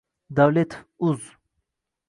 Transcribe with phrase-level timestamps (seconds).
[0.37, 0.73] Давлетов
[1.05, 1.21] уз